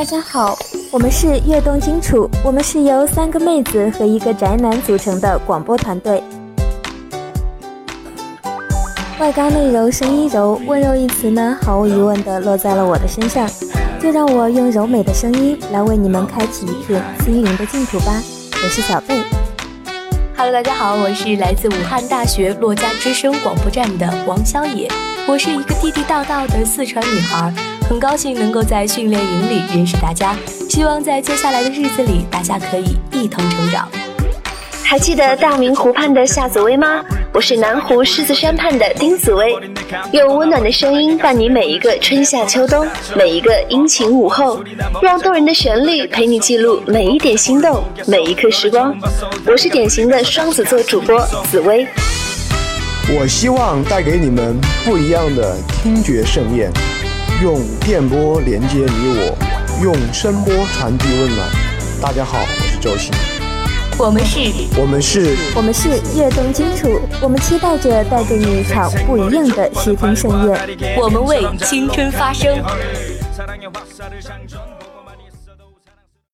[0.00, 0.58] 大家好，
[0.90, 6.24] 我们是悦动金楚，我们是由三个妹子和一个宅男组成的广播团队。
[9.18, 13.46] 外刚内柔，声音柔，温柔一词呢，毫无疑问的落在了我的身上。
[14.00, 18.22] 就让我用柔美的声音来为你们开启一片心灵的净土吧。
[18.52, 19.22] 我是小贝。
[20.34, 24.90] Hello，大家好，我是来自武汉大学洛家之声广播站的王小野。
[25.28, 27.52] 我是一个地地道道的四川女孩，
[27.90, 30.36] 很高兴能够在训练营里认识大家。
[30.68, 33.88] 希望在接下来的日子里，大家可以一同成长。
[34.84, 37.04] 还记得大明湖畔的夏紫薇吗？
[37.34, 39.56] 我是南湖狮子山畔的丁紫薇，
[40.12, 42.86] 用温暖的声音伴你每一个春夏秋冬，
[43.16, 44.62] 每一个阴晴午后，
[45.02, 48.96] 让动人的旋律陪你记录每一点心动，每一刻时光。
[49.44, 51.20] 我是典型的双子座主播
[51.50, 51.88] 紫薇。
[53.18, 56.70] 我希望带给你们不一样的听觉盛宴，
[57.42, 59.38] 用电波连接你我，
[59.82, 61.48] 用声波传递温暖。
[61.98, 63.10] 大家好，我是周星。
[63.98, 70.60] 我们是，我们是，我们是悦动金楚，我们期待着带给你一场不一样的视听盛宴。
[70.98, 72.62] 我们为青春发声。